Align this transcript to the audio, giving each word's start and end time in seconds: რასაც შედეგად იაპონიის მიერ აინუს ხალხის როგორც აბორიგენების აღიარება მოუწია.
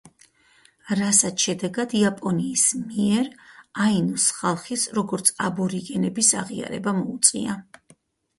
რასაც 0.99 1.43
შედეგად 1.47 1.93
იაპონიის 1.99 2.63
მიერ 2.85 3.27
აინუს 3.89 4.25
ხალხის 4.39 4.87
როგორც 5.01 5.31
აბორიგენების 5.51 6.33
აღიარება 6.43 6.97
მოუწია. 7.03 7.61